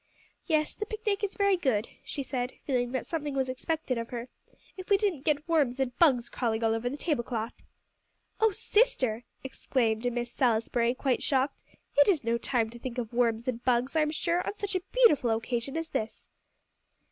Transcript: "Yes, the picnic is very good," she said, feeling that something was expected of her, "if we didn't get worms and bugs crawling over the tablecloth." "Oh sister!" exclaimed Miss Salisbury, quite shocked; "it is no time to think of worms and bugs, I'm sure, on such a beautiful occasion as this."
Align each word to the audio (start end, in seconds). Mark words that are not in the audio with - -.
"Yes, 0.47 0.73
the 0.73 0.87
picnic 0.87 1.23
is 1.23 1.35
very 1.37 1.55
good," 1.55 1.87
she 2.03 2.23
said, 2.23 2.53
feeling 2.65 2.91
that 2.91 3.05
something 3.05 3.35
was 3.35 3.47
expected 3.49 3.99
of 3.99 4.09
her, 4.09 4.29
"if 4.75 4.89
we 4.89 4.97
didn't 4.97 5.21
get 5.21 5.47
worms 5.47 5.79
and 5.79 5.95
bugs 5.99 6.27
crawling 6.27 6.63
over 6.63 6.89
the 6.89 6.97
tablecloth." 6.97 7.53
"Oh 8.39 8.49
sister!" 8.49 9.25
exclaimed 9.43 10.11
Miss 10.11 10.31
Salisbury, 10.31 10.95
quite 10.95 11.21
shocked; 11.21 11.63
"it 11.99 12.09
is 12.09 12.23
no 12.23 12.39
time 12.39 12.71
to 12.71 12.79
think 12.79 12.97
of 12.97 13.13
worms 13.13 13.47
and 13.47 13.63
bugs, 13.63 13.95
I'm 13.95 14.09
sure, 14.09 14.43
on 14.43 14.55
such 14.55 14.73
a 14.75 14.81
beautiful 14.91 15.29
occasion 15.29 15.77
as 15.77 15.89
this." 15.89 16.29